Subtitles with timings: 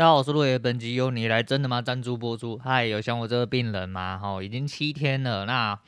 [0.00, 1.82] 大家好，我是路野，本集由你来真的吗？
[1.82, 2.56] 赞助播出。
[2.56, 4.16] 嗨，有像我这个病人吗？
[4.16, 5.44] 哈，已经七天了。
[5.44, 5.78] 那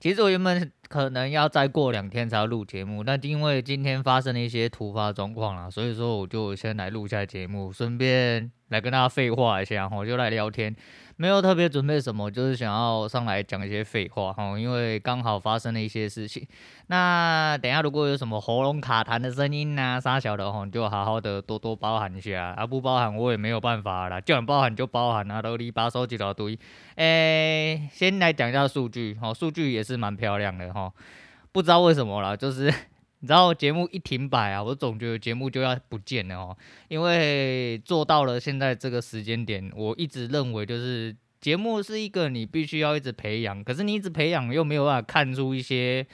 [0.00, 10.74] 其实我原本可能要再过两天才要录节目，但因为今天发生了一些突发状况啦，所以说我就先来录一下节目，顺便来跟大家废话一下，我就来聊天。
[11.16, 16.46] 没有特别准备什么，就是想要上来讲一些废话哈，因为刚好发生了一些事情。
[16.88, 26.58] 那等下如果有什么喉咙卡痰的声音呐，啥小的哈，你就好好的多多包涵一下啊，不包涵我也没有办法啦，叫你包涵就包涵啊，都你把手机都堆。
[26.96, 30.92] 诶，先来讲一下数据哈，数据也是蛮漂亮的哈，
[31.52, 32.72] 不知道为什么啦，就是。
[33.24, 36.56] 你知道节目一停摆啊，我总觉得节目就要不见了哦。
[36.88, 46.06] 因为做到了现在这个时间点，我一直认为就是节目是一个你必须要一直培养，可是你一直培养又没有办法看出一些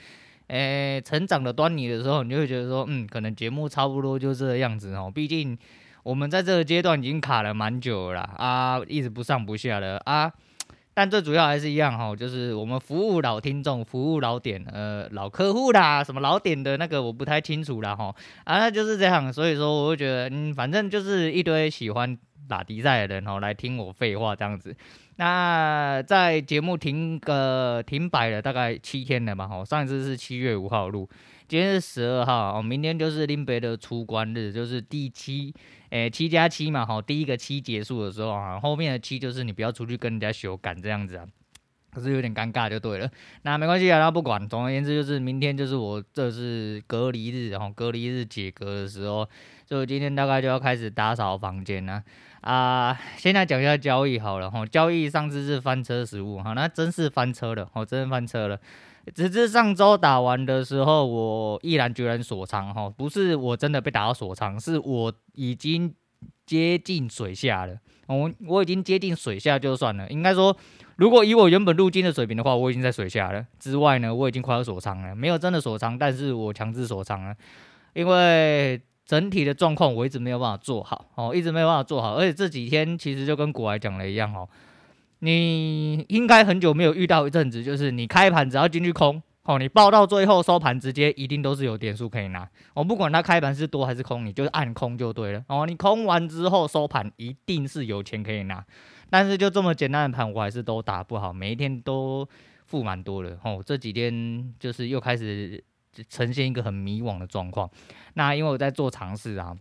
[0.47, 5.11] 诶成长的端倪的时候，你就会觉得说，嗯，可能节目差不多就这个样子哦。
[5.13, 5.59] 毕竟
[6.05, 10.33] 我们在这个阶段已经卡了蛮久了啊，一直不上不下的啊。
[10.93, 24.75] 但最主要还是一样哈，就是我们服务老听众、服务老点、呃老客户啦，什么老点的那个我不太清楚啦哈啊，那就是这样，所以说我会觉得，嗯，反正就是一堆喜欢打比赛的人哦，来听我废话这样子。
[25.17, 31.09] 那在节目停个停摆了大概七天了嘛哈，上一次是七月五号录，
[31.51, 35.53] 今天是十二号哦，明天就是林北的出关日，就是第七。
[35.89, 41.27] 诶，七加七嘛，好，第一个七结束的时候啊，后面的七就是你不要出去跟人家修改这样子啊，
[41.93, 43.11] 可是有点尴尬就对了。
[43.43, 49.29] 那没关系啊，那不管，总而言之就是明天就是我这是隔离日，然后隔离日解隔的时候，
[49.67, 52.01] 所以今天大概就要开始打扫房间了
[52.43, 52.97] 啊。
[53.17, 58.61] 现在讲一下交易好了，哈，交易上次是翻车失误，哈，那真是翻车了，哦，真是翻车了。
[59.15, 65.95] 只是上周打完的时候，我毅然决然锁仓哈，不是我真的被打到锁仓，是我已经
[66.47, 67.79] 接近水下了。
[68.07, 70.57] 我我已经接近水下就算了，应该说，
[70.97, 73.47] 如果以我原本入金的水平的话，我已经在水下了。
[73.59, 77.35] 之外呢，我已经快要锁仓了，没有真的锁仓，但是我强制锁仓了，
[77.95, 84.49] 因为整体的状况我一直没有办法做好哦，一直没有办法做好，而且这几天其实就跟国外讲的一样哦。
[85.21, 92.49] 你应该很久没有遇到一阵子，就是你开盘只要进去空，哦，你报到最后收盘，直接一定都是有点数可以拿。
[92.75, 95.45] 我不管它开盘是多还是空，你就按空就对了。
[95.49, 98.65] 哦，你空完之后收盘，一定是有钱可以拿。
[99.11, 102.27] 但是就这么简单的盘，我还是都打不好，每一天都
[102.65, 103.39] 负蛮多的。
[103.45, 105.63] 哦，这几天就是又开始
[106.09, 107.69] 呈现一个很迷惘的状况。
[108.15, 109.55] 那因为我在做尝试啊。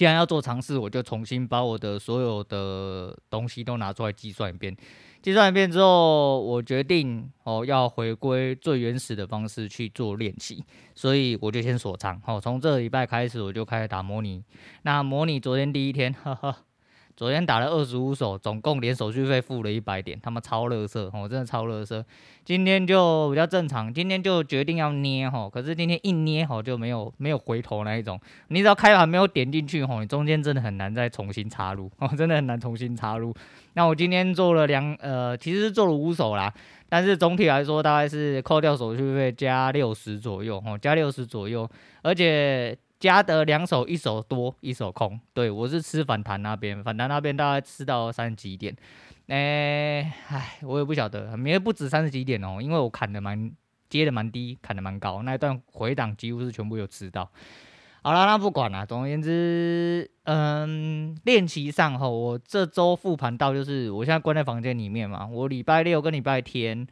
[0.00, 4.74] 既然要做尝试，我就重新把我的所有的东西都拿出来计算一遍。
[5.20, 12.18] 计算一遍之后，我决定哦，要回归最原始的方式去做练习，所以我就先锁仓。
[12.26, 14.42] 哦，从这个礼拜开始，我就开始打模拟。
[14.84, 16.56] 那模拟昨天第一天，哈哈。
[17.16, 22.04] 昨天打了二十五手，总共连手续费付了一百点，他们超乐色，我真的超乐色。
[22.44, 33.34] 今天就比较正常，今天就决定要捏吼，可是今天一捏吼就没有没有回头那一种，你只要开盘没有点进去吼，你中间真的很难再重新插入，哦， 真的很难重新插入。
[33.74, 36.52] 那我今天做了两呃，其实是做了五手啦，
[36.88, 41.68] 但是总体来说大概是扣掉手续费加六十左右，哦，加六十左右，
[42.02, 42.76] 而且。
[43.00, 45.18] 加的两手，一手多，一手空。
[45.32, 48.76] 对，我是吃反弹那边，反弹那边大概吃到三十几点。
[49.28, 53.50] 哎、唉，我也不晓得，没不止三十几点哦，因为我砍的蛮
[53.88, 57.30] 接的蛮低，砍的蛮高，那一段回档几乎是全部有吃到。
[58.02, 58.84] 好了，那不管了。
[58.84, 66.86] 总而言之，嗯，练习上后，我这周复盘到就是，我现在关在房间里面嘛，我礼拜六跟礼拜天。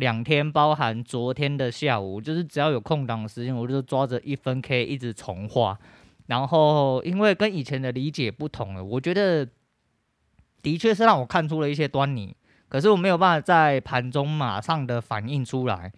[0.00, 5.78] 两天包含昨天的下午，就是只要有空档的时间，我就抓着一分 K 一直重画。
[6.26, 9.46] 然后因为跟以前的理解不同了，我觉得
[10.62, 12.34] 的确是让我看出了一些端倪。
[12.68, 15.92] 可是我没有办法在盘中马上的反应出来，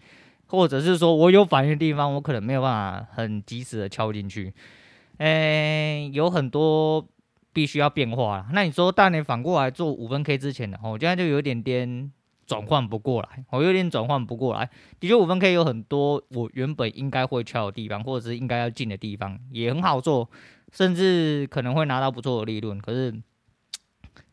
[0.47, 4.53] 或者是说我有反应的地方，我可能没有办法很及时的敲进去。
[5.17, 7.07] 诶，有很多
[7.53, 8.47] 必须要变化。
[8.51, 12.11] 那你说，当你反过来做五分 K 之前的，我现在就有点点。
[12.45, 14.69] 转换不过来，我有点转换不过来。
[14.99, 20.29] 的确，五分 K 有很多我原本应该会敲的地方，或者是应该要进的地方，也很好做，
[20.71, 22.77] 甚至可能会拿到不错的利润。
[22.79, 23.13] 可是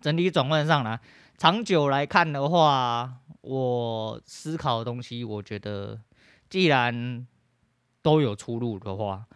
[0.01, 1.01] 整体转换上来，
[1.39, 6.01] 长久来看的话，我思考的东西，我觉得
[6.49, 7.27] 既然
[8.03, 9.27] 都有出路的话，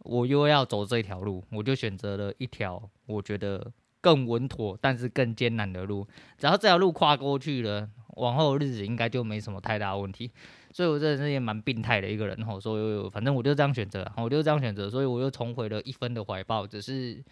[0.00, 6.06] 我又要走这条路，我就选择了一条我觉得更稳妥，但是更艰难的路。
[6.36, 7.88] 只要这条路跨过去了。
[8.18, 10.30] 往后日子应该就没什么太大问题，
[10.72, 16.66] 所以我真的是也蛮病态的一个人吼，所以反正我就这样选择，我就这样选择，所以我又重回了一分的怀抱。
[16.66, 17.22] 只是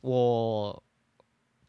[0.00, 0.82] 我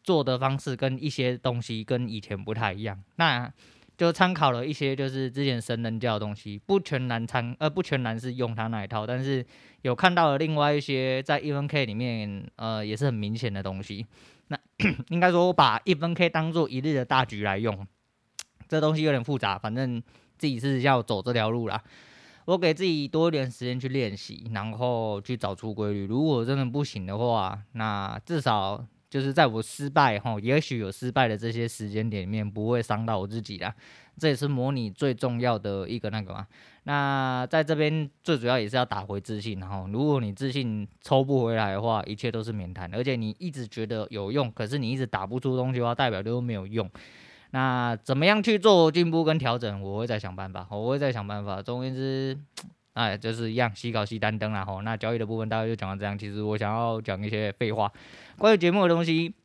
[0.04, 3.52] 做的方式跟一些东西跟以前不太一样，那
[3.96, 9.46] 就参考了一些就是之前神人教的东西，不全然参呃不全然是用他那一套，但是
[9.84, 14.06] 有看到了另外一些在一分 K 里面呃也是很明显的东西。
[14.48, 14.60] 那
[15.10, 17.88] 应该说我把一分 K 当做一日的大局来用，
[18.74, 20.02] 这东西有点复杂，反正
[20.38, 21.80] 自己是要走这条路啦。
[22.46, 26.08] 我给自己多一点时间去练习，然后去找出规律。
[26.08, 33.74] 如果真的不行的话，那至少就是在我失败哈，也许有失败的这些时间点里面，不会伤到我自己啦。
[34.18, 36.46] 这也是模拟最重要的一个那个嘛。
[36.84, 42.94] 那在这边最主要也是要打回自信，然后如果你自信抽不回来的话，一切都是免谈。
[42.94, 46.90] 而且你一直觉得有用，可是你一直打不出东西的话，代表都没有用。
[47.54, 49.80] 那怎么样去做进步跟调整？
[49.80, 51.62] 我会再想办法，我会再想办法。
[51.62, 52.36] 总而言之，
[52.94, 54.66] 哎，就是一样，西搞西单灯啦。
[54.66, 56.18] 吼，那交易的部分大概就讲到这样。
[56.18, 57.92] 其实我想要讲一些废话，
[58.40, 59.36] 关于节目的东西，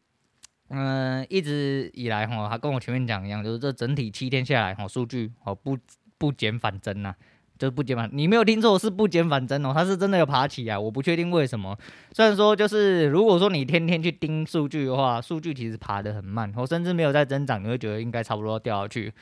[0.69, 5.77] 嗯、一直以来吼，他跟我前面讲一样，就是这整体七天下来，吼，数据哦不
[6.17, 7.15] 不减反增呐。
[7.59, 11.77] 就是不减反，你没有听错，是不减反增哦，它是真的有爬起啊，我不确定为什么。
[12.13, 19.13] 虽然说就是如果说你天天去盯数据的话，数据其实爬得很慢，我甚至没有在增长，你会觉得应该差不多掉下去。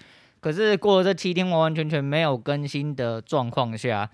[0.40, 4.08] 可是过了这七天完完全全没有更新的状况下，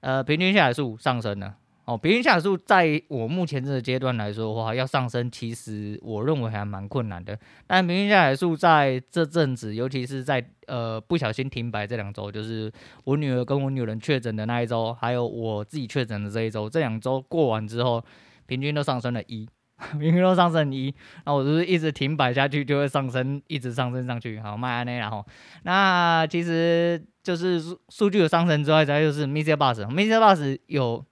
[0.00, 1.54] 呃，平均下来数上升了。
[1.84, 7.36] 哦，平均下载数在我目前这个阶段来说的话，要上升，其实我认为还蛮困难的。
[7.66, 18.00] 但平均下载数在这阵子，尤其是在呃不小心停摆这两周，就是我女儿跟我女人确诊的那一周，还有我自己确诊的这一周，这两周过完之后，
[18.46, 19.48] 平均都上升了一，
[19.98, 20.94] 平均都上升一。
[21.26, 24.38] 那我就是一直停摆下去，就会上升，一直上升上去。
[24.38, 25.26] 好，迈阿密然后，
[25.64, 31.04] 那其实就是数据有上升之外，再就是 MixerBox，MixerBox 有。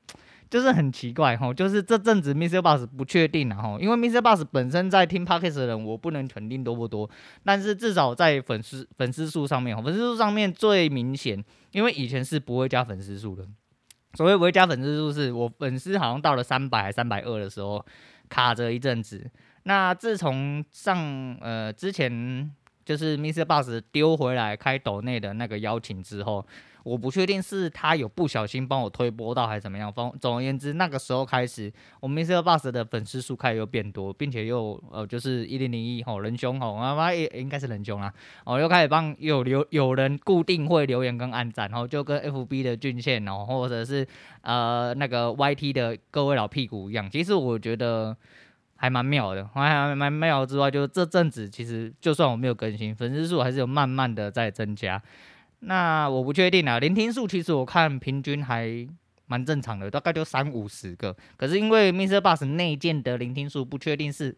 [0.50, 7.08] 就是很奇怪哈，就是这阵子 MixerBox 不确定了哈，因为 MixerBox 本身在听 Podcast 的人，我不能肯定多不多，
[7.44, 13.46] 但是至少在粉丝粉丝数上面，粉丝数上面最明显，因为以前是不会加粉丝数的，
[14.14, 17.86] 所谓不会加粉丝数，是我粉丝好像到了三百三百二的时候
[18.28, 19.30] 卡着一阵子，
[19.62, 22.50] 那自从上呃之前
[22.84, 26.44] 就是 MixerBox 丢回来开抖内的那个邀请之后。
[26.82, 29.92] 我不确定是他有不小心帮我推播到还是怎么样。
[29.92, 32.42] 总总而言之，那个时候开始，我们 Mr.
[32.42, 38.12] Bus 的粉丝数开始又变多，并且又呃就是一零零一吼人兄吼，妈妈也应该是人兄啊，
[38.44, 44.06] 哦又开始帮有留有人固定会留言跟按赞，然后就跟 FB 的俊宪哦，或者是
[44.42, 47.10] 呃那个 YT 的各位老屁股一样。
[47.10, 48.16] 其实我觉得
[48.76, 55.02] 还蛮妙的，还还蛮妙之外，就这阵子其实就算我没有更新，粉丝数还是有慢慢的在增加。
[55.60, 58.88] 那我不确定啊，聆听数其实我看平均还
[59.26, 61.14] 蛮正常的，大概就三五十个。
[61.36, 62.16] 可是因为 Mr.
[62.16, 64.34] Bus 内建的聆听数不确定是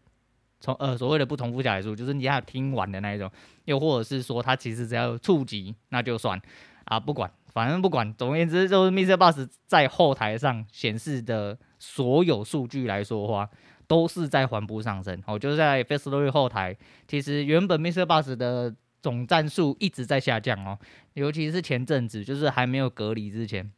[0.59, 3.31] 从呃所谓的不重复下载数，就是你要听完的那一种，
[3.63, 6.37] 又或者是说它其实只要触及那就算
[6.83, 9.13] 啊，不管，反正不管，总而言之就是 Mr.
[9.13, 13.49] Bus 在后台上显示的所有数据来说话，
[13.87, 15.23] 都是在缓步上升。
[15.25, 16.77] 哦，就是在 Firstory 后台，
[17.07, 18.01] 其实原本 Mr.
[18.03, 18.75] Bus 的。
[19.03, 20.79] 总战数一直在下降哦，
[21.13, 23.69] 尤其是前阵子，就是还没有隔离之前，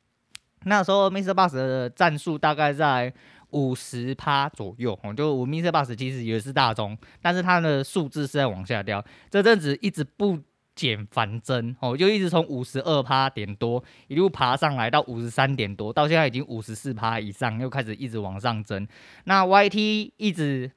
[0.65, 1.31] 那时候 Mr.
[1.31, 3.11] Bus 的战术大概在
[3.49, 5.11] 五十趴左右哦。
[5.11, 5.69] 就我 Mr.
[5.69, 9.03] Bus 其实也是大宗，但是它的数字是在往下掉。
[9.31, 10.39] 这阵子一直不
[10.75, 18.87] 减反增哦，就一直从五十二趴点多一路爬上来到五十三点多，到现在已经五十四趴以上，又开始一直往上增。
[19.23, 20.71] 那 YT 一直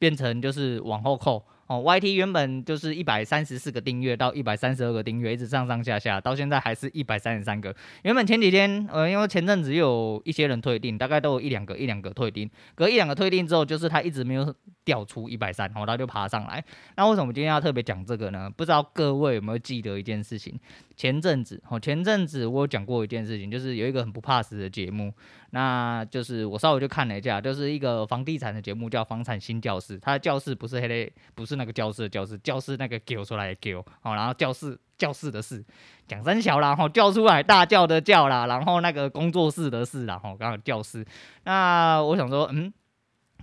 [0.00, 1.46] 变成就是往后扣。
[1.72, 7.74] 哦，YT 原本就是一百三十四个订阅到一百三十二个订阅，一直上上下下，到现在还是一百三十三个。
[8.02, 16.62] 原本前几天，呃，因为前阵子有一些人退订，大概都有一两个、一两个退订，隔一两个退订之后，就是他一直没有掉出一百三，然后他就爬上来。
[16.94, 18.50] 那为什么今天要特别讲这个呢？
[18.54, 20.60] 不知道各位有没有记得一件事情？
[20.96, 25.12] 前阵子，哦，前阵子我有讲过一件事情，就是有一个很不怕死的节目。
[25.50, 29.98] 那就是我稍微就看了一下，就是一个房地产的节目，叫《房产新教室》。
[30.00, 35.62] 它的教室不是黑的，不是那个教室的教室，教室那个叫出来的叫，好，然后教室教室的室，
[36.08, 41.04] 讲三小啦，然后叫出来大叫的叫啦，然后那个工作室的室，然后刚好教室。
[41.44, 42.72] 那我想说，嗯，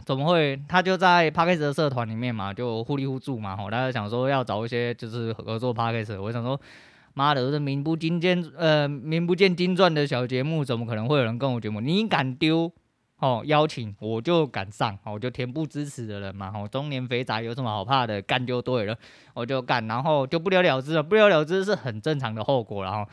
[0.04, 0.60] 怎么会？
[0.68, 6.60] 他就在 Podcast 的社团里面嘛，就互利互助嘛，吼，大家想说要找一些就是合作 Podcast，我想说。
[7.20, 11.82] 妈的，这名不经见呃名不见经传的小节目，怎么可能会有人跟我节目？
[11.82, 12.72] 你敢丢
[13.18, 16.50] 哦邀请，我就敢上，我就恬不知耻的人嘛。
[16.56, 18.22] 哦，中年肥宅有什么好怕的？
[18.22, 18.96] 干就对了，
[19.34, 21.04] 我就干，然后就不了了之了。
[21.04, 22.86] 不了了之是很正常的后果。
[22.86, 23.06] 然后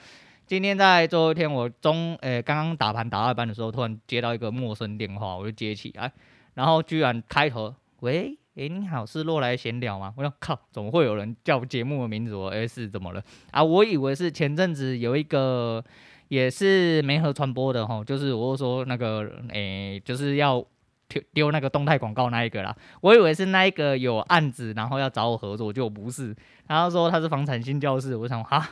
[0.46, 6.12] 今天在最后一天，我中诶刚刚打盘打到一半的时候，突然接到一个陌生电话，我就接起来，
[6.54, 10.14] 然后居然开头喂诶，你好，是洛来闲聊吗？
[10.16, 12.34] 我说靠，怎么会有人叫节目的名字？
[12.34, 13.62] 我诶是怎么了啊？
[13.62, 15.84] 我以为是前阵子有一个
[16.28, 20.64] 也是媒合传播的哈，就是我说那个诶，就是要
[21.06, 22.74] 丢丢那个动态广告那一个啦。
[23.02, 26.34] 我以为是那一个有案子，然后要找我合作，就不是。
[26.66, 28.66] 然后说他是房产新教室，我想哈，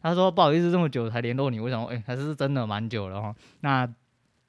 [0.00, 3.34] 他说不好意思，这么久才联络你，我想诶，还是真的蛮久了哈。
[3.60, 3.86] 那。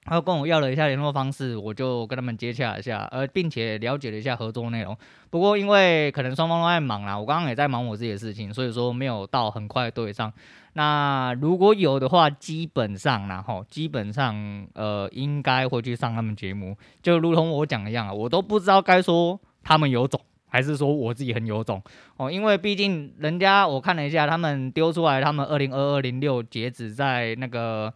[0.07, 4.97] 他跟我要了一下联络方式，我就跟他们接洽一下，呃，并且了解了一下合作内容。
[5.29, 10.31] 不过因为可能双方都在忙啦，我刚刚也在忙我自己的事情，所以说没有到很快对上。
[10.73, 21.81] 那如果有的话，基本上然后基本上呃应该会去上他们节目，就如同我讲一样啊，我都不知道该说他们有种，还是说我自己很有种
[22.15, 27.93] 哦，因为毕竟人家我看了一下，他们丢出来，他们二零二二零六截止在那个。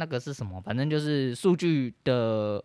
[0.00, 0.58] 那个是什么？
[0.62, 2.14] 反正就是数据的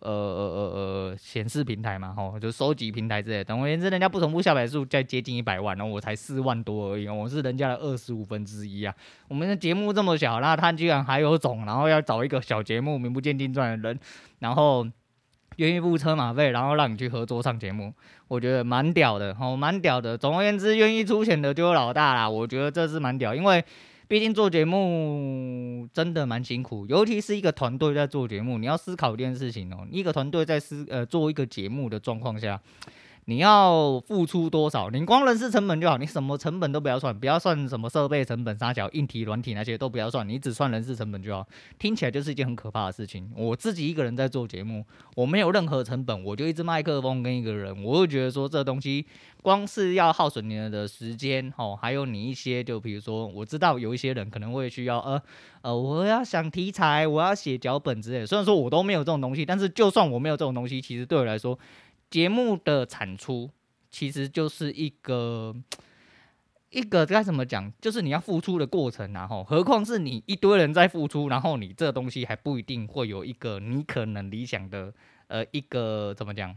[0.00, 3.44] 呃呃呃显示平台嘛，吼，就收集平台之类的。
[3.44, 8.94] 总而言之，人家不同步下载数在接近一百万，然后我才四万多而已，我是人家的二十五分之一啊。
[9.28, 14.00] 我们的节目这么小，那他居然还有种，然后要找一个小节目名不见经传的人，
[14.38, 14.86] 然后
[15.56, 17.92] 愿意付车马费，然后让你去合作上节目，
[18.28, 20.16] 我觉得蛮屌的，吼，蛮屌的。
[20.16, 23.62] 总而言之，愿意出钱的就有老大啦，我觉得这是蛮屌，因为。
[24.08, 29.86] 毕竟做节目真的蛮辛苦，尤其是一个团队在做节目，你要思考一件事情哦。
[29.90, 32.60] 一个团队在思呃做一个节目的状况下。
[33.28, 34.88] 你要付出多少？
[34.88, 41.44] 你光人事成本就好，你什么成本都不要算，不要算什么设备成本、啥小硬体、软体那些都不要算，你只算人事成本就好。
[41.76, 43.28] 听起来就是一件很可怕的事情。
[43.34, 44.84] 我自己一个人在做节目，
[45.16, 49.04] 我没有任何成本，我就一支麦克风跟一个人，我会觉得说这东西
[49.42, 55.20] 光是要耗损你的时间哦，还有你一些就比如说，我知道有一些人可能会需要呃
[55.62, 58.24] 呃，我要想题材，我要写脚本之类。
[58.24, 61.58] 虽然说我都没有这种东西，但是就算我没有这种东西，其实对我来说。
[62.16, 63.50] 节目的产出
[63.90, 65.54] 其实就是一个
[66.70, 74.90] 一个该怎么讲，就是你要付出的过程，然后何况是你一堆人在付出，然后你这东西还不一定会有一个你可能理想的
[75.26, 76.56] 呃一个怎么讲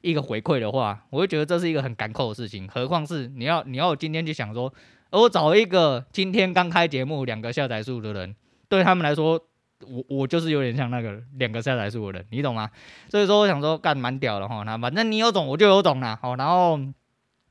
[0.00, 2.66] 一个回馈的话，我会觉得这是一个很赶扣的事情。
[2.66, 4.74] 何况是你要你要今天就想说，
[5.12, 8.34] 我找一个今天刚开节目两个下载数的人，
[8.68, 9.40] 对他们来说。
[9.80, 12.70] 我我就是有点像那个两个下载是我的，你懂吗？
[13.10, 16.78] 所以说我想说干蛮屌的哈，那反正你有种我就有种啦，好，然后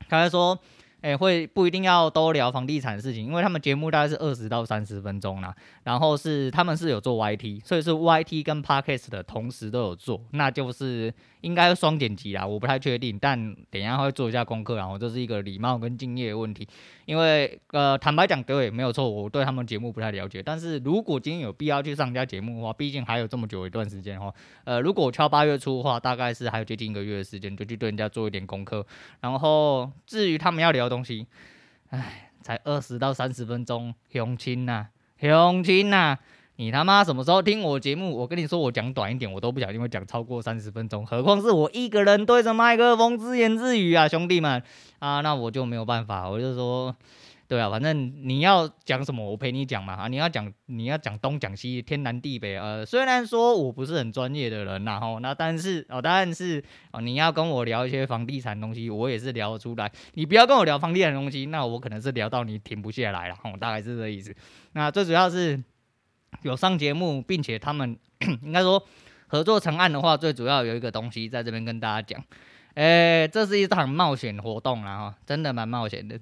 [0.08, 0.58] 他还说。
[1.06, 5.54] 诶、会不一定要都聊房地产的事情，因为他们节目大概是二十到三十分钟啦。
[5.84, 16.66] 然后是他们是有做 YT，所以是 YT 跟 Podcast 的同时都有做，那就是应该双剪辑啦，我不太确定，但等一下会做一下功课，然后这是一个礼貌跟敬业的问题。
[17.04, 20.42] 因为呃，坦白讲，对，没有错，我对他们节目不太了解。
[20.42, 24.34] 但是如果今天有必要去上家节目的话，毕竟还有这么久一段时间哈。
[24.64, 28.84] 呃，如果我敲八月初的话，大概是还有接近一个月的时间，就去对人家做一点功课。
[29.20, 31.26] 然后至于他们要聊的东西，
[31.90, 34.86] 唉，才二十到三十分钟，雄亲呐，
[35.20, 36.16] 雄亲呐，
[36.56, 38.16] 你他妈什么时候听我节目？
[38.16, 44.62] 我跟你说，我讲短一点，我都不小心会讲超过三十分钟，何况是我一个人对着麦克风自言自语啊，兄弟们
[45.00, 46.96] 啊，那我就没有办法，我就说。
[47.48, 50.08] 对啊，反正你要讲什么，我陪你讲嘛啊！
[50.08, 52.56] 你要讲，你要讲东讲西，天南地北。
[52.56, 56.60] 呃，虽然说我不是很专业的人呐，吼，那但是哦，但是
[56.90, 59.90] 哦，你要跟我聊一些房地产东西，我也是聊得出来。
[60.14, 64.34] 你不要跟我聊房地产东西，那我可能是聊到你停不下来了，吼，大概是这意思。
[64.72, 65.62] 那最主要是
[66.42, 67.96] 有上节目，并且他们
[68.42, 68.82] 应该说
[69.28, 72.24] 合作成案的话，最主要有一个东西在这边跟大家讲，
[72.74, 76.18] 诶，这是一场冒险活动啦，哈，真的蛮冒险的。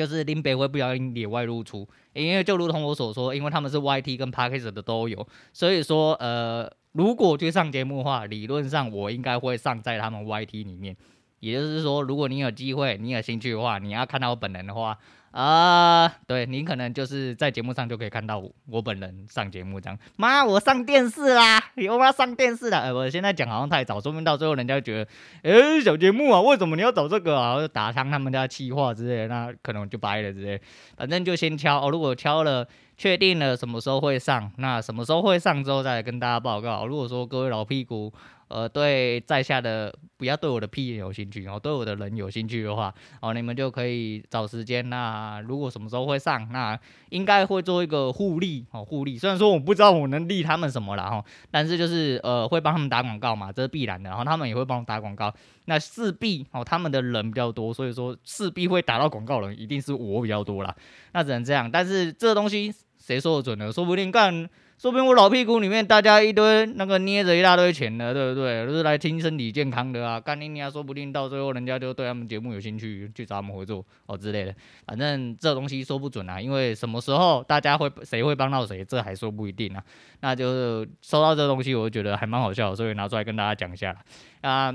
[0.00, 10.96] 就是林北会不小心野外露出，因为就如同我所说，因为他们是 YT 跟 Parkers 的都有，所以说呃，如果去上节目的话，理论上我应该会上在他们 YT 里面。
[11.40, 14.96] 也就是说，如果你有机会，你有兴趣的话，你要看到我本人的话。
[15.32, 19.96] 啊、呃，对，你可能就是在节目上就可以看到我，本人上节目这样。
[20.16, 21.62] 妈，我上电视啦！
[21.76, 22.10] 有吗？
[22.10, 22.80] 上电视了。
[22.80, 25.10] 呃，我现在讲好像太早，说明到最后人家觉得，
[25.42, 27.56] 哎、小节目啊，为什么你要找这个啊？
[27.68, 30.60] 打伤他们家气话之类，那可能就掰了之类。
[30.96, 36.86] 反正就先敲哦，如果敲了，确定了什么时候会上，那什么时候会上之后再来跟大家报告。
[36.86, 38.12] 如果说各位老屁股。
[38.50, 42.92] 呃，对在下的不要对我的屁有兴趣，哦对我的人有兴趣的话，
[43.22, 44.90] 哦，你们就可以找时间。
[44.90, 46.78] 那如果什么时候会上，那
[47.10, 49.16] 应该会做一个互利哦，互利。
[49.16, 54.10] 虽然说我不知道我能利他们什么了哈，但是就是呃会帮他们打广告嘛，这是必然的。
[54.10, 55.32] 然后他们也会帮我打广告，
[55.66, 60.74] 那势必哦他们的人比较多，所以说势必会打到广告人，一定是我比较多啦。
[61.12, 61.70] 那只能这样。
[61.70, 63.70] 但是这东西谁说的准呢？
[63.72, 64.50] 说不定干。
[64.80, 68.64] 说不定我老屁股里面大家一堆那个捏着一大堆钱的，对不对？
[68.66, 74.54] 都是来听身体健康的啊，干你娘，说不定到最后人家就对他们节目有兴趣，去找他们合作哦之类的。
[74.86, 79.84] 反正这东西说不准啊，因为什么时候大家会谁会帮到谁，这还说不一定啊。
[80.20, 83.94] 那就是收到这东西，我觉得还蛮好笑，所以拿出来跟大家讲一下
[84.40, 84.74] 啊。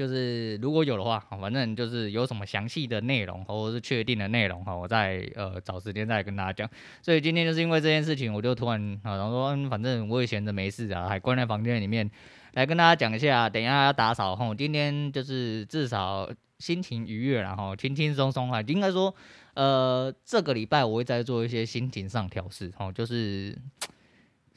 [0.00, 6.70] 就是如果有的话，反正就是有什么详细的内容或者是确定的内容哈，我再呃找时间再跟大家讲。
[7.02, 12.10] 所以今天就是因为这件事情，我就突然啊，然后说，反正我也闲着没事啊，还关在房间里面，
[12.54, 13.50] 来跟大家讲一下。
[13.50, 16.26] 等一下要打扫哈，今天就是至少
[16.58, 19.14] 心情愉悦，然后轻轻松松啊，应该说
[19.52, 23.54] 呃这个礼拜我会再做一些心情上调试哈，就是。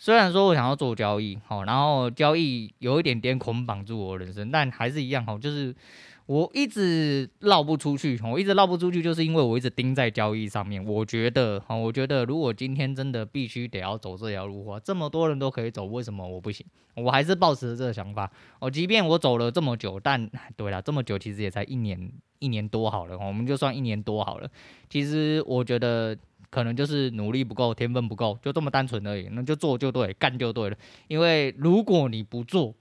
[0.03, 5.74] 虽然说我想要做交易，好，然后交易有一点点捆绑住我人生，但还是一样，好，就是
[6.25, 10.83] 我一直绕不出去，我一直绕不出去，就是因为我一直盯在交易上面。
[10.83, 16.65] 我觉得，哈，我觉得如果今天真的必须得要走这条路的话，这么多人都可以走，为什么我不行？
[16.95, 18.29] 我还是抱持这个想法。
[18.60, 24.50] 哦，即便我走了这么久，但对了，这么久其实也才一年一年多好了，我们就算一年多好了。
[24.89, 26.13] 其实我觉得。
[26.53, 29.27] 可能就是努力不够，天分不够，就这么单纯而已。
[29.31, 30.77] 那就做就对，干就对了。
[31.07, 32.75] 因为如果你不做，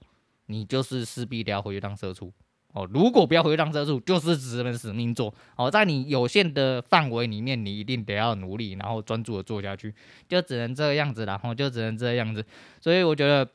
[0.45, 2.31] 你就是势必得要回去当社畜
[2.73, 2.87] 哦。
[2.93, 5.71] 如果不要回去当社畜，就是只能死命做哦。
[5.71, 9.91] 在你有限的范围里面，你一定得要努力，然后专注的做下去，
[10.29, 11.25] 就只能这个样子。
[11.25, 12.45] 然后就只能这个样子。
[12.79, 13.49] 所以我觉得。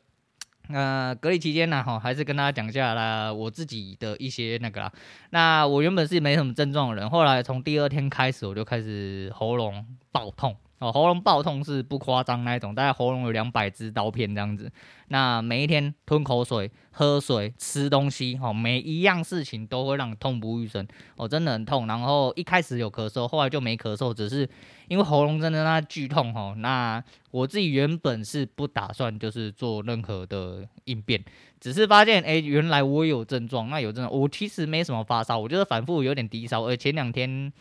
[0.68, 4.92] 那，隔离期间呢，哈，还是跟大家讲一下啦，我自己的一些那个啦。
[5.30, 10.56] 那我原本是没什么症状的人，后来从第二天开始，我就开始喉咙爆痛。
[10.78, 14.70] 哦，喉咙爆痛是不夸张那一种，大概喉咙有两百支刀片这样子。
[15.08, 21.86] 那每一天吞口水、喝水、吃东西，哦，每一样事情都会让你痛不欲生，哦，真的很痛。
[21.88, 24.48] 然后一开始有咳嗽，后来就没咳嗽，只是
[24.86, 26.54] 因为喉咙真的那剧痛，哦。
[26.58, 31.20] 那我自己原本是不打算就是做任何的应变，
[31.58, 33.68] 只是发现，哎，原来我有症状。
[33.68, 37.52] 那有症状，我其实没什么发烧，我就是反复有点低烧，而前两天。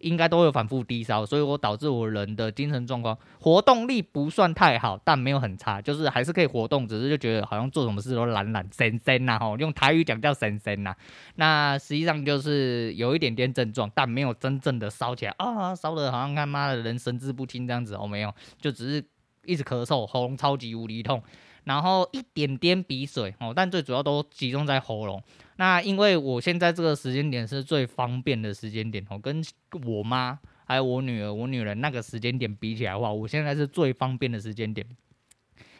[0.00, 10.94] 应该都会反复低烧，所以我导致我人的精神状况、活动力不算太好，但没有很差，就是还是可以活动，只是就觉得好像做什么事都懒懒神神呐，吼，用台语讲叫神神呐。
[11.36, 19.04] 那实际上就是有一点点症状，但没有真正的烧起来啊，烧的好像他妈的人神志不清这样子哦，没有，就只是
[19.44, 21.22] 一直咳嗽，喉咙超级无敌痛，
[21.64, 25.22] 然后一点点鼻水哦，但最主要都集中在喉咙。
[25.56, 29.42] 那因为我现在这个时间点是最方便的时间点哦，跟
[29.84, 34.86] 我妈还有我女儿、我女人那个时间点比起来的话，我现在是最方便的时间点。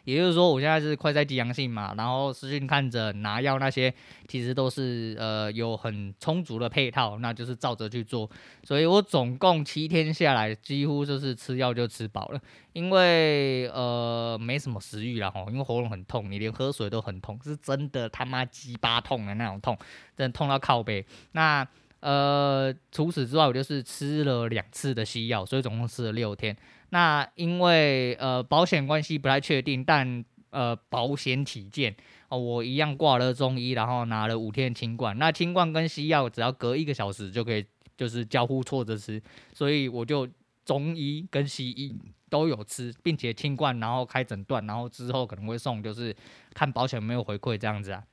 [0.07, 3.93] 也就是说，我现在是快筛阳性嘛，然后私讯看诊、拿药那些，
[4.25, 8.29] 其实都是呃有很充足的配套，那就是照着去做。
[8.63, 12.39] 所以我总共七天下来，几乎就是吃药就吃饱了，
[12.71, 19.77] 因为呃没什么食欲了哈，因为喉咙很痛，你连喝水都很痛，是真的他妈鸡巴痛的那种痛，
[20.15, 21.05] 真的痛到靠背。
[21.33, 21.67] 那
[21.99, 26.55] 呃除此之外，我就是吃了两次的西药，所以总共吃了六天。
[26.89, 31.95] 那因为呃保险关系不太确定，但呃保险起见
[32.29, 35.17] 哦，我一样挂了中医，然后拿了五天清冠。
[35.17, 39.21] 那清冠跟西药只要隔一个小时就可以，就是交互错着吃，
[39.53, 40.27] 所以我就
[40.65, 41.95] 中医跟西医
[42.29, 46.15] 都有吃，并且清冠，然后开诊断，然后之后可能会送，就是
[46.53, 48.03] 看保险有没有回馈这样子啊，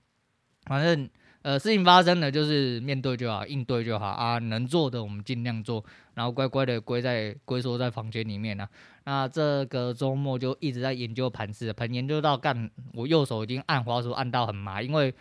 [0.66, 1.08] 反正。
[1.44, 4.38] 呃，事情发生了，就是面对就好，应对就好啊。
[4.38, 8.70] 能做的我们尽量做，然后乖乖的归在龟缩在房间里面呢、啊。
[9.04, 15.12] 那这个周末就一直在研究盘势，盘研究到干，我右手已经按滑鼠按到很麻，因为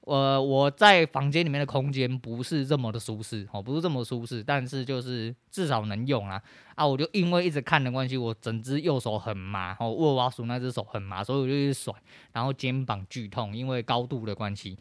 [0.00, 6.42] 呃我在房间里面的空间不是这么的舒适哦，不是这么舒适，但是就是至少能用啊
[6.74, 6.84] 啊！
[6.84, 11.94] 我就因为一直看的关系，我整只右手很麻哦，握滑鼠那只手很麻，所以我就一甩，
[12.32, 14.76] 然后肩膀剧痛，因为高度的关系。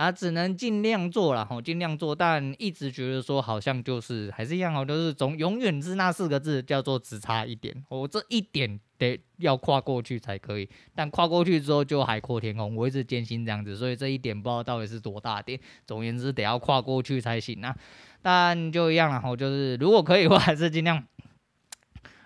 [0.00, 17.76] 啊，只能尽量做了，吼，尽量做，但一直觉得说好像就是还是一样哦，就是总永远是那四个字，叫做只差一点，我这一点得要跨过去才可以，但跨过去之后就海阔天空，我一直坚信这样子，所以这一点不知道到底是多大点，总而言之得要跨过去才行啊，
[18.22, 21.04] 但就一样了，吼，就是如果可以的话，还是尽量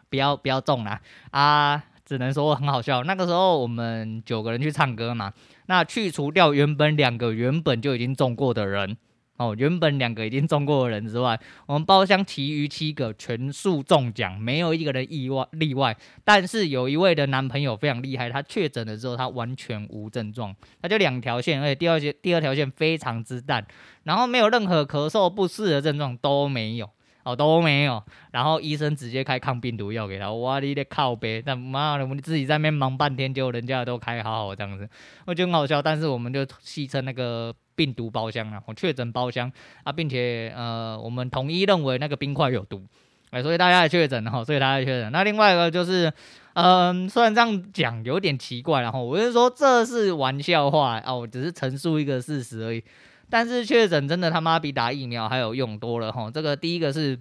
[0.08, 1.00] 不要不要中了
[1.32, 1.84] 啊。
[2.04, 3.02] 只能说很好笑。
[3.04, 5.32] 那个时候我们九个人去唱歌嘛，
[5.66, 8.96] 那去除掉原本两个原本就已经中过的人，
[9.36, 15.96] 哦，原本两个已经中过的人之外，我们包厢其余七个全数中奖，没有一个人意外例外。
[16.24, 23.66] 但是有一位的男朋友非常厉害，他确诊了之后他完全无症状，他就两条线，而且第二线第二条线非常之淡，
[24.04, 26.88] 然后没有任何咳嗽不适的症状都没有。
[27.24, 34.88] 哦都没有，然后医生直接开抗病毒药给他，哇你的靠呗，那妈的我们自己在那边忙半天，结果人家都开好好这样子，
[35.26, 39.50] 我觉得很好笑，但是我们就戏称那个病毒包厢啊，我确诊包厢
[39.82, 42.86] 啊，并且呃我们统一认为那个冰块有毒。
[43.30, 45.10] 哎，所以大家也确诊哈，所以大家确诊。
[45.10, 46.12] 那另外一个就是，
[46.54, 52.82] 嗯，虽然这样讲有点奇怪，然后我就说这是玩笑话啊，我只是陈述一个事实而已。
[53.28, 56.30] 但是确诊真的他妈比打疫苗还有用多了哈。
[56.30, 57.18] 这个第一个是，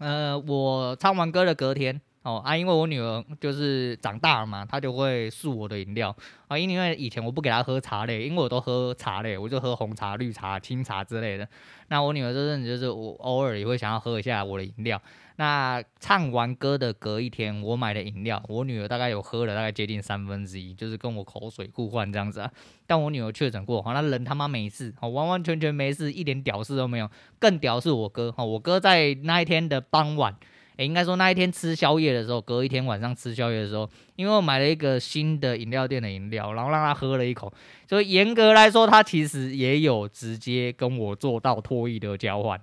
[0.00, 6.14] 呃，我唱完歌的隔天哦啊，因为我女儿就是长大了嘛，她就会漱我的饮料
[6.46, 11.48] 啊，因为以前我不给她喝茶类，因为我都喝茶类，我就喝红茶、绿茶、清茶之类的。
[11.88, 15.00] 那我女儿这阵子就是我偶尔也会想要喝一下我的饮料。
[15.36, 22.50] 那唱完歌的隔一天，我买的饮料，我女儿大概有喝了大概接近三分之一，就是跟我口水互换这样子啊。
[22.88, 27.08] 但我女儿确诊过，好，那人他妈没事，好，完完全全没事，一点屌事都没有。
[27.38, 30.36] 更屌是我哥，哈，我哥在那一天的傍晚，
[30.78, 37.52] 诶，应该说那一天吃宵夜的时候，隔一天晚上吃宵夜的时候，因为我买了一个新的饮料店的饮料，然后让他喝了一口，
[37.88, 42.60] 所以严格来说，他其实也有直接跟我做到脱衣的交换，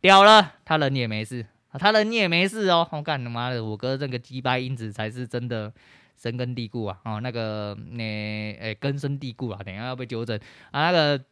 [0.00, 1.46] 屌了，他人也没事。
[1.78, 5.72] 他人也没事哦，我干他妈的，我哥这个鸡掰因子才是真的
[6.20, 6.98] 深根蒂固啊！
[7.02, 10.38] 哦，那个那诶、欸、根深蒂固啊，等下要被纠正
[10.70, 10.90] 啊。
[10.90, 11.24] 那个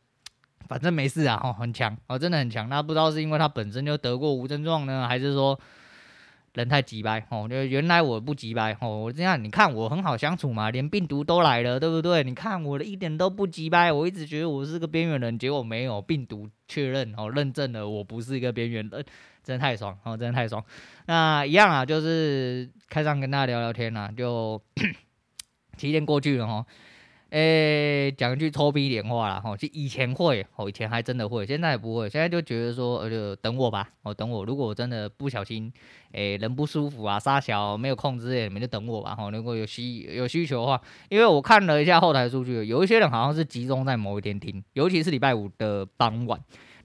[0.66, 2.70] 反正没事啊，哦，很强哦，真的很强。
[2.70, 5.60] 那不知道是因为他本身就得过无症状呢，还是说
[6.54, 7.46] 人太急掰哦？
[7.48, 12.24] 就原来我不急掰哦，我这样你看我很好相处嘛，连病毒都来了，对不对？
[12.24, 19.04] 你看我的一点都不急掰，我一直觉得我是个边缘人，结果没有病毒确认哦，认证了我不是一个边缘人。
[19.42, 20.14] 真的太爽哦！
[20.14, 20.62] 真的太爽。
[21.06, 24.60] 那一样啊，就是开场跟大家聊聊天啊，就
[25.78, 26.66] 七天过去了哦。
[27.30, 32.08] 诶、讲句臭逼点话啦哈，就以前会，哦，以前还真的会，现在也不会。
[32.08, 34.44] 现在就觉得说，呃，就等我吧，哦，等我。
[34.44, 35.72] 如果我真的不小心，
[36.12, 39.14] 诶、人不舒服啊，撒小没有控制，你们就等我吧。
[39.14, 46.40] 哈，如果有需有需求的话，因为我看了一下后台数据，有一些人好像是集中在某一天听，尤其是礼拜五的傍晚。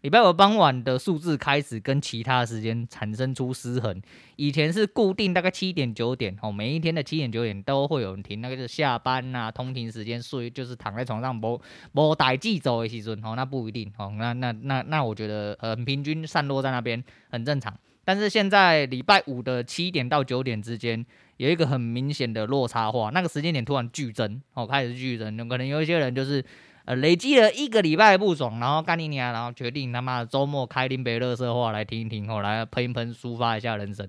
[0.06, 4.00] 礼拜五傍晚的数字开始跟其他时间产生出失衡。
[4.36, 11.60] 以前是固定大概七点九点哦，每一天的七点九点都会有人停，那个是下班呐、啊，通勤时间，睡就是躺在床上无
[11.94, 17.76] 无代志做的时阵哦，那不一定哦，那那那那我觉得很平均散落在那边很正常。
[18.04, 21.04] 但是现在礼拜五的七点到九点之间
[21.38, 26.46] 有一个很明显的落差化，那个时间点突然剧增哦，开始剧增，可能有一些人就是。
[26.86, 34.08] 呃，累积了一个礼拜不爽，然后干你娘，然后决定他妈的周末开林北乐色话来听一听，后来喷一喷，抒发一下人生。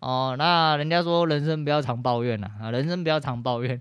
[0.00, 3.80] 哦，那人家说人生不要常抱怨呐，啊，人生不要常抱怨。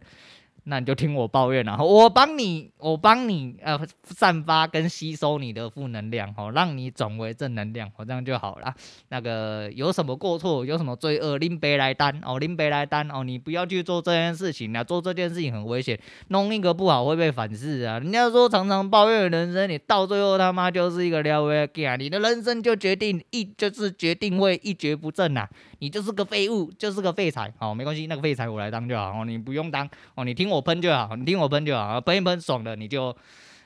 [0.70, 8.76] 那你就听我抱怨啦，我帮你，我帮你，呃，散发跟吸收你的负能量，哦，让你转为正能量，哦，这样就好了。
[9.08, 17.98] 那个有什么过错，有什么罪恶，拎杯来担，哦，拎杯来担，哦，你不要去做这件事情，啊做这件事情很危险，弄一个不好会被反噬啊。
[18.00, 25.48] 人家说常常抱怨人生，你到最后他妈就是一个撩妹啊，你的人生就决定一就是决定会一蹶不振呐，
[25.80, 30.57] 你就是个废物，就是个废材，好，没关系，那个废材我来当就好，哦，你不用当，哦，你听我。
[30.58, 33.16] 我喷就好，你听我喷就好，喷一喷爽的你就，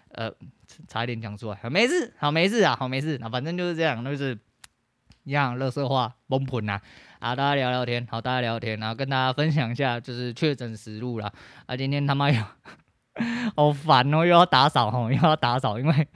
[0.10, 0.30] 呃，
[0.90, 4.38] 差一点讲出来，没事，好没事啊，好没事，那反正就是这样，就是
[5.24, 6.82] 一样，垃圾话崩盘呐，
[7.20, 11.32] 啊，大家聊聊天，好，大家聊天，然后跟大家分享一下，就是确诊实录了，
[11.66, 12.44] 啊，今天他妈有，
[13.56, 16.08] 好烦哦，又要打扫哦，又要打扫，因为，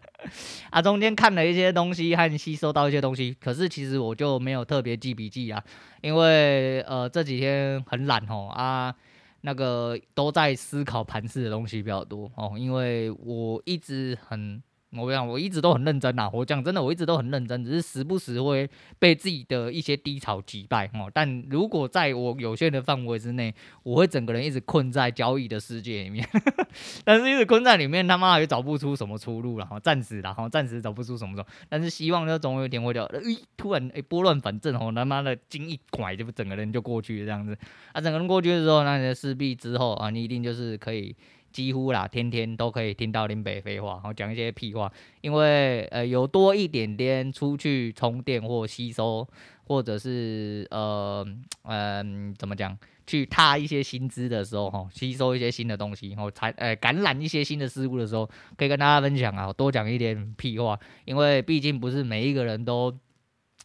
[0.70, 5.62] 啊，中间看了一些东西和吸收到一些东西，可是其实我就没有特别记笔记啊，
[6.00, 8.94] 因为呃这几天很懒哦，啊。
[9.42, 14.62] 那个都在思考盘势的东西比较多哦，因为我一直很。
[14.94, 16.28] 我讲，我一直都很认真啊。
[16.32, 21.10] 我讲真的，我一直都很认真，只是时不时会被自己的一些低潮击败哦。
[21.12, 26.28] 但如果在我有限的范围之内，我会整个人一直困在交易的世界里面。
[27.04, 29.80] 但是一直困在里面，他妈也找不出什么出路了哈。
[29.80, 31.46] 暂时然后暂时找不出什么出路。
[31.68, 33.04] 但是希望呢，总有一天会掉。
[33.06, 37.56] 诶，突然诶，拨乱反正哦，他妈的筋一拐，就整个人就过去这样子。
[37.92, 41.16] 啊，整个人过去的时候，那你势必之后啊，你一定就是可以。
[41.52, 44.90] 几乎啦，天天都可以听到林北废话，然后讲一些屁话。
[45.20, 49.28] 因为呃，有多一点点出去充电或吸收，
[49.64, 51.24] 或者是呃
[51.64, 60.78] 嗯、呃，怎么讲，去踏一些新知的时候，哈，吸收一些新的东西，然后才呃感染一些新的事物的时候，可以跟大家分享啊，多讲一点屁话。
[61.04, 62.92] 因为毕竟不是每一个人都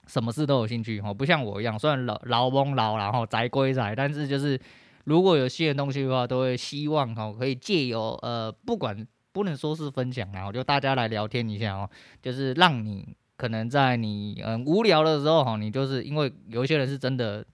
[0.06, 4.60] 什么事都有兴趣，哈，不像我一样，虽然老老翁老，然后宅归宅，但是就是。
[5.08, 11.89] 如果有新的东西的话，都会希望哈可以借由呃，不管不能说是分享啊，就大家来聊天一下哦，
[12.22, 17.46] 就是让你可能在你嗯无聊的时候哈，你就是因为有一些人是真的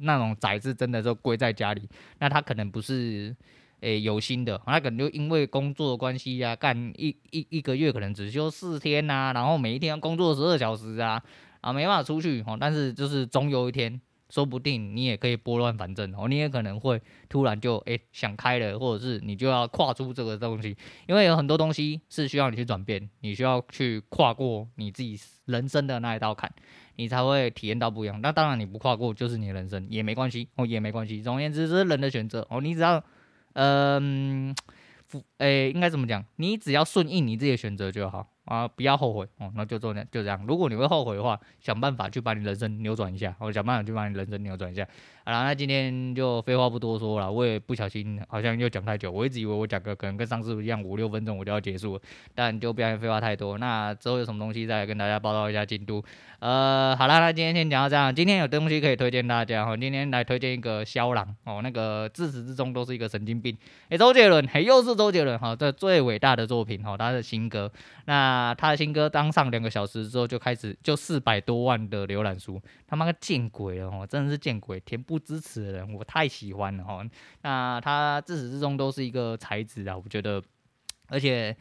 [0.00, 1.86] 那种宅是真的就归在家里，
[2.18, 3.36] 那他可能不是。
[3.82, 11.20] 诶、有心的，他可能就因为工作关系呀，干一一一个月可能只休四天呐、啊，然后每一天工作十二小时啊，
[11.60, 12.56] 啊，没办法出去哦。
[12.60, 14.00] 但是就是总有一天，
[14.32, 20.74] 说不定你也可以拨乱反正哦，你也可能会突然就诶、欸、想开了，或者是你就要跨出这个东西，
[21.06, 26.50] 因为有很多东西是需要你去转变，你需要去跨过你自己人生的那一道坎，
[26.96, 28.18] 你才会体验到不一样。
[28.22, 31.20] 那当然你不跨过就是你的人生也没关系哦，也没关系。
[31.20, 33.04] 总而言之，这是人的选择哦，你只要。
[33.54, 34.54] 嗯，
[35.36, 36.24] 诶、欸，应该怎么讲？
[36.36, 38.31] 你只要顺应你自己的选择就好。
[38.44, 40.44] 啊，不要后悔哦，那就做那就这样。
[40.48, 44.86] 如果你会后悔的话，想办法去把你人生扭转一下，我想办法去把你人生扭转一下。
[45.24, 52.00] 好了，那今天就废话不多说了，我也不小心好像又讲太久，我一直以为我讲个可能跟上次一样五六分钟我就要结束了，
[52.34, 53.56] 但就不要废话太多。
[53.58, 56.02] 那之后有什么东西再跟大家报道一下进度。
[56.40, 58.12] 呃，好了，那今天先讲到这样。
[58.12, 63.56] 今天有东西可以推荐大家哈，今天来推荐一个萧郎哦，那个自始至终都是一个神经病。
[63.90, 67.70] 诶，周杰伦，嘿，又是周杰伦哈，这最伟大的作品哈，他的新歌
[68.06, 68.31] 那。
[68.32, 74.06] 那他的新歌刚上两个小时之后就开始就四百多万的浏览数，他妈个见鬼了哦！
[74.06, 77.06] 真的是见鬼，恬不知耻的人，我太喜欢了哦。
[77.42, 80.42] 那他自始至终都是一个才子啊，我觉得，
[81.08, 81.54] 而且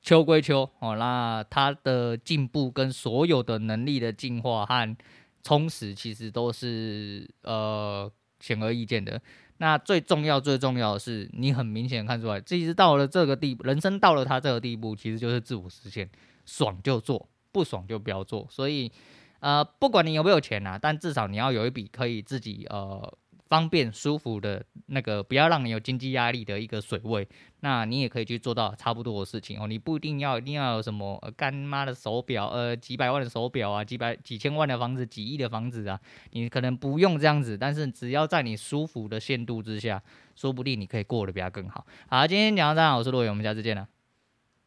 [0.00, 4.96] 秋归秋哦，那他的进步跟所有的能力的进化和
[5.42, 9.20] 充实，其实都是呃显而易见的。
[9.58, 16.08] 那最重要、最重要的是，你很明显看出来，其实到了这个地步，人生到了他这个地步，其实就是自我实现，
[16.46, 18.46] 爽就做，不爽就不要做。
[18.50, 18.90] 所以，
[19.40, 23.12] 呃，不管你有没有钱啊，但至少你要有一笔可以自己呃。
[23.48, 27.26] 方便舒服的那个，不要让你有经济压力的一个水位，
[27.60, 29.66] 那你也可以去做到差不多的事情哦。
[29.66, 35.98] 你不一定要一定要有什么干妈的手表，呃，几百万的手表啊，几百几千万的房子，几亿的房子啊，
[36.32, 40.02] 你可能不用这样子，但是只要在你舒服的限度之下，
[40.36, 41.86] 说不定你可以过得比他更好。
[42.08, 43.88] 好，今天讲到这，我是洛伟，我们下次见了。